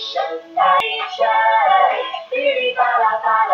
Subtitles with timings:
[0.00, 0.22] 竹一声
[0.54, 0.78] 来
[1.14, 1.26] 吹，
[2.30, 3.52] 噼里啪啦啪啦。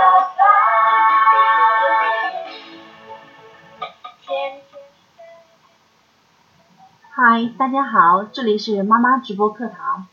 [7.10, 10.06] 嗨，大家好，这里是妈妈直播课堂，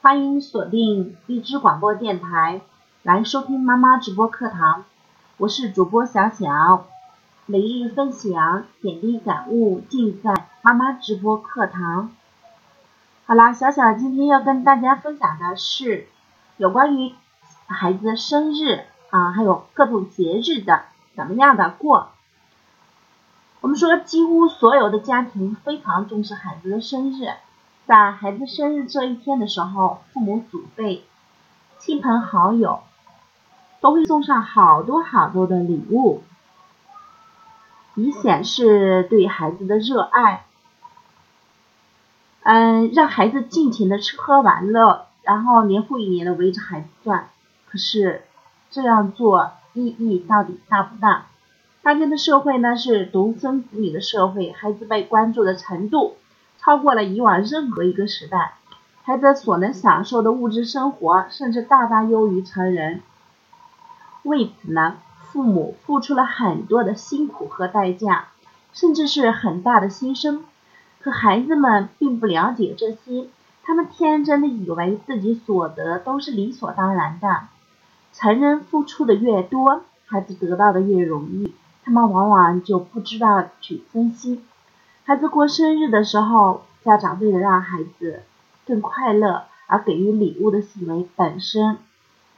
[0.00, 2.62] 欢迎锁定荔枝广播电台
[3.02, 4.86] 来收听妈妈直播课堂，
[5.36, 6.86] 我是主播小小，
[7.44, 12.10] 每日分享点滴感悟尽在妈妈直播课堂。
[13.26, 16.08] 好啦，小小今天要跟大家分享的是
[16.58, 17.14] 有关于
[17.66, 20.82] 孩子的生日啊，还有各种节日的
[21.16, 22.10] 怎么样的过。
[23.62, 27.30] 我们说，几乎所有的家庭非常重视孩子的生日，
[27.86, 31.02] 在孩子生日这一天的时候，父母、祖辈、
[31.78, 32.82] 亲朋好友
[33.80, 36.22] 都会送上好多好多的礼物，
[37.94, 40.44] 以显示对孩子的热爱。
[42.44, 47.28] 嗯，让孩子尽情的吃喝玩乐，然后年复一年的围着孩子转。
[47.66, 48.22] 可是
[48.70, 51.26] 这样做意义到底大不大？
[51.82, 56.16] 当今的社会呢是独生子女的社会，孩子被关注的程度
[56.58, 58.52] 超过了以往任何一个时代，
[59.04, 63.00] 孩子所能享受的物质生活甚至大大优于成人。
[64.22, 64.98] 为此呢，
[65.32, 68.28] 父母付出了很多的辛苦和代价，
[68.74, 70.40] 甚至是很大的牺牲。
[71.04, 73.28] 可孩子们并不了解这些，
[73.62, 77.42] 他们天真的以为自己所得都是理所当然的。
[78.14, 81.52] 成人付出的越多，孩子得到的越容易。
[81.84, 84.40] 他们往往就不知道去珍惜。
[85.04, 88.22] 孩子过生日的时候，家长为了让孩子
[88.66, 91.76] 更快乐而给予礼物的行为本身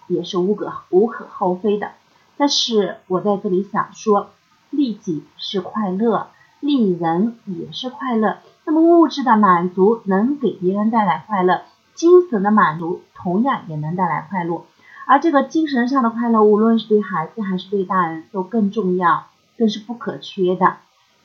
[0.08, 1.92] 也是无可无可厚非的。
[2.36, 4.30] 但是我在这里想说，
[4.70, 6.26] 利己是快乐，
[6.58, 8.38] 利人也是快乐。
[8.66, 11.62] 那么物质的满足能给别人带来快乐，
[11.94, 14.66] 精神的满足同样也能带来快乐。
[15.06, 19.28] 而这个精神上的快乐，无论是对孩子还是对大人都更重要。
[19.58, 20.76] 更是不可缺的，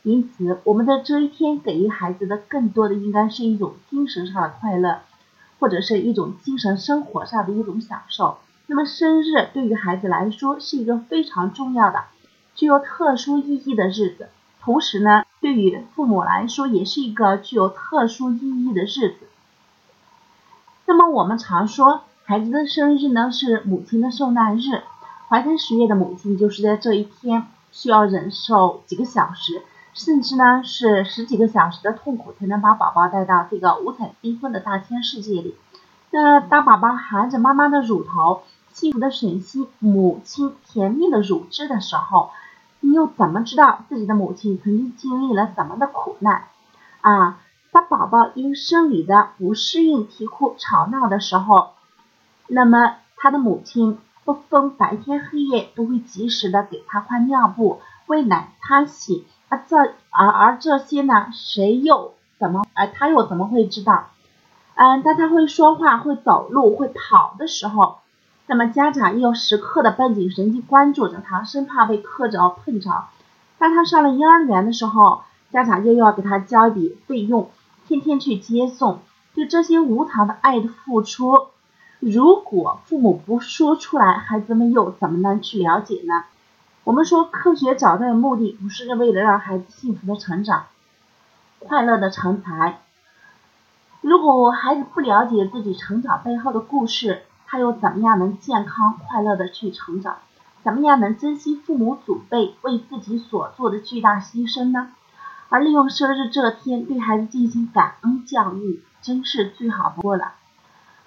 [0.04, 5.00] 因此，我们的这一天给予孩子的更多的应该是一种精神上的快乐，
[5.60, 8.38] 或者是一种精神生活上的一种享受。
[8.68, 12.06] 那么，生日对于孩子来说是一个非常重要的、
[12.56, 14.30] 具有特殊意义的日子，
[14.62, 19.18] 同时呢，对于父母来说也是一个具有特殊意义的日子。
[20.86, 24.84] 那么，我们常说，孩子的生日呢是母亲的受难日，
[25.28, 27.48] 怀胎十月的母亲就是在这一天。
[27.74, 29.62] 需要忍受几个小时，
[29.94, 35.56] 甚至呢是十几个小时的痛苦，才能把宝宝带到这个五彩缤纷的大千世界里。
[36.10, 38.44] 那当宝宝含着妈妈的乳头，
[38.74, 42.32] 幸福的吮吸母亲甜蜜的乳汁的时候，
[42.82, 46.50] 你又怎么知道自己的母亲曾经经历了怎么的苦难
[47.00, 47.40] 啊？
[47.72, 51.70] 当宝宝因生理的不适应啼哭吵闹的时候，
[52.48, 53.98] 那么他的母亲。
[54.24, 59.26] 不分白天黑夜，都会及时的给他换尿布、喂奶、擦洗。
[59.50, 59.78] 啊这
[60.12, 62.64] 而而这些呢，谁又怎么？
[62.76, 64.10] 而他又怎么会知道？
[64.76, 67.98] 嗯，当他会说话、会走路、会跑的时候，
[68.52, 73.06] 那么家长又时刻的绷紧神经关注着他，生怕被磕着、碰着。
[73.58, 75.22] 当他上了幼儿园的时候，
[75.54, 77.50] 家长又要给他交一笔费用，
[77.88, 79.00] 天天去接送。
[79.34, 81.48] 对这些无偿的爱的付出。
[82.02, 86.26] 如果父母不说出来，孩子们又怎么能去了解呢？
[86.84, 90.66] 我们说，科学找到的目的不是为了让孩子幸福的成长、
[91.60, 92.82] 快乐的成才。
[94.02, 100.20] 如果孩子不了解自己成长背后的故事，他又怎么样能健康快乐的去成长？
[100.64, 104.88] 怎么样能珍惜父母祖辈为自己所做的巨大牺牲呢？
[105.50, 110.36] 而利用生日这天对孩子进行感恩教育，真是最好不过了。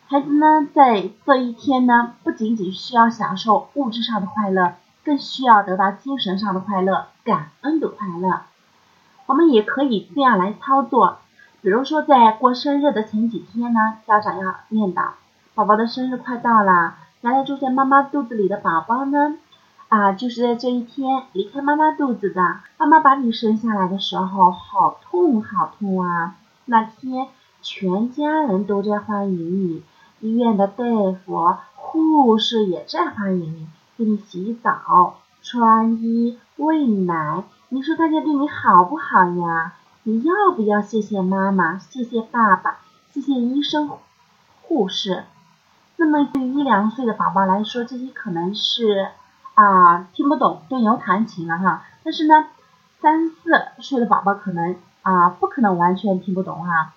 [0.06, 8.42] 孩子呢，在这一天呢，不仅仅需要享受物质上的快乐，更需要得到精神上的快乐、感恩的快乐。
[9.24, 11.20] 我们也可以这样来操作，
[11.62, 15.12] 比如说在过生日的前几天呢，家长要念叨：
[15.54, 19.36] 宝宝的生日快到了，原来住在妈妈肚子里的宝宝呢，
[19.88, 22.56] 啊，就是在这一天离开妈妈肚子的。
[22.76, 26.34] 妈妈把你生下来的时候，好痛好痛啊！
[26.64, 27.28] 那天
[27.62, 29.84] 全家人都在欢迎你。
[30.18, 30.84] 医院的大
[31.24, 37.44] 夫、护士也在欢迎你，给你洗澡、穿衣、喂奶。
[37.68, 39.74] 你说大家对你好不好呀？
[40.02, 42.78] 你要不要谢谢妈妈、谢谢爸爸、
[43.12, 43.88] 谢谢医生、
[44.62, 45.22] 护士？
[45.96, 49.08] 那么对于一两岁的宝宝来说，这些可能是
[49.54, 51.84] 啊听不懂、对牛弹琴了哈。
[52.02, 52.46] 但是呢，
[53.00, 53.50] 三四
[53.80, 56.92] 岁的宝宝可能啊不可能完全听不懂哈。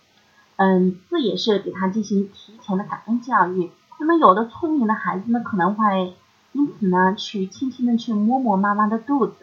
[0.58, 3.72] 嗯，这也是给他进行提前的感恩教育。
[4.00, 6.16] 那么有的聪明的孩子呢，可能会
[6.54, 9.36] 因此呢，去轻轻的去摸摸妈妈的肚子，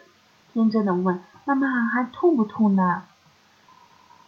[0.53, 3.03] 天真的问妈妈还痛不痛呢？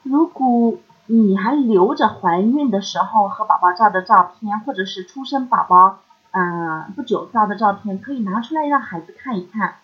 [0.03, 0.77] 如果
[1.07, 5.99] 你还留着怀孕的时候和宝宝照的照片，或者是出生宝宝
[6.31, 9.75] 嗯不久照的照片，可以拿出来让孩子看一看。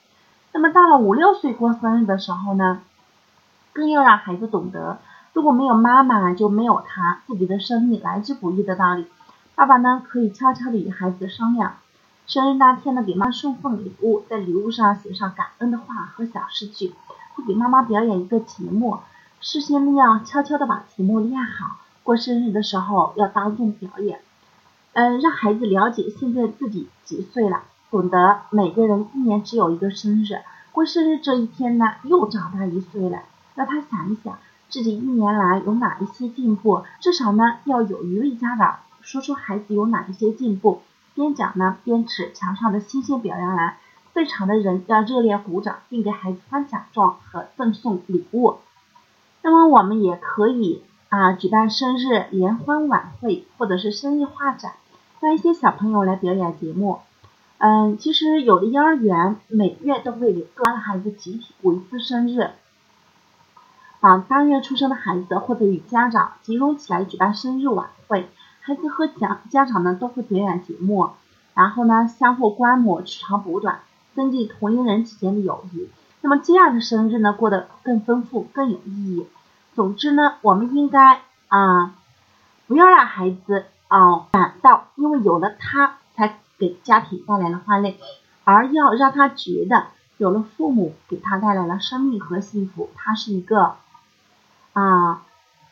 [0.52, 2.81] 那么到了五六岁过生日的时候呢，
[3.72, 5.00] 更要让孩子懂得，
[5.31, 9.08] 如果没有妈妈，就没有他，自己的生命来之不易的道理。
[9.56, 11.75] 爸爸呢，可以悄悄地与孩子商量，
[12.28, 16.94] 生日那天呢，给妈送份礼物，在礼物上写上感恩的话和小诗句，
[17.34, 19.00] 会给妈妈表演一个节目，
[19.45, 24.22] 事先要悄悄地把题目练好，过生日的时候要当众表演，
[24.94, 30.40] 嗯，让孩子了解现在自己几岁了，懂得每个人一年只有一个生日，
[30.72, 33.24] 过生日这一天呢，又长大一岁了，
[33.56, 38.78] 让他想一想自己一年来有哪一些进步，至少呢，要有一位家长。
[39.01, 40.81] 说出孩子有哪一些进步，
[41.16, 43.75] 边讲呢边指墙上的新鲜表扬栏，
[44.13, 48.60] 在场的人要热烈鼓掌，并给孩子颁奖状和赠送礼物。
[49.45, 54.74] 那么我们也可以啊举办生日联欢晚会，或者是生日画展，
[55.19, 57.00] 让一些小朋友来表演节目。
[57.57, 62.51] 嗯，其实有的幼儿园每月都会给个孩子集体过一次生日，
[64.00, 68.30] 啊当月出生的孩子或者与家长集中起来举办生日晚会。
[68.62, 71.10] 孩子和家家长呢都会表演节目，
[71.54, 73.81] 然后呢相互观摩，取长补短，
[74.16, 75.89] 增进同龄人之间的友谊。
[76.24, 79.28] 那么这样的生日呢过得更丰富，更有意义。
[79.75, 81.94] 总之呢，我们应该啊
[82.66, 87.98] 不要让孩子啊感到因为有了他才给家庭带来了欢乐，
[88.46, 89.88] 而要让他觉得
[90.18, 93.75] 有了父母给他带来了生命和幸福，他是一个
[94.72, 95.24] 啊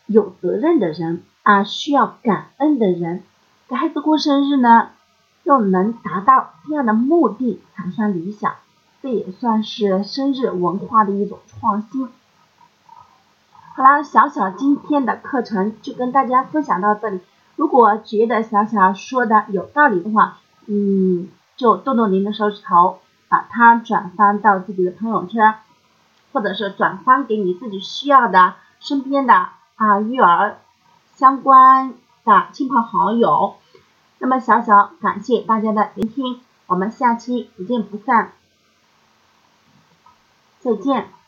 [0.06, 1.24] 有责任的人。
[1.44, 3.24] 啊，需要感恩的人，
[3.68, 4.90] 给孩子过生日呢，
[5.44, 8.54] 又能达到这样的目的才算理想，
[9.02, 12.10] 这也算是生日文化的一种创新。
[13.74, 17.20] 好啦，小小今天的课程就跟大家分享到这里。
[17.56, 23.00] 如果觉得小小说的有道理的话，嗯，就动动您的手指头，
[23.30, 25.56] 把它转发到自己的朋友圈，
[26.34, 30.58] 或者是转发给你自己需要的身边的啊育儿。
[31.16, 31.94] 相关
[32.26, 33.56] 的亲朋好友，
[34.20, 38.32] 那么小小感谢大家的聆听，我们下期不见不散，
[40.62, 41.21] 再见。